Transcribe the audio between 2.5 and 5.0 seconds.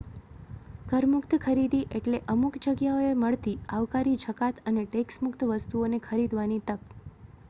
જગ્યાઓએ મળતી આવકારી જકાત અને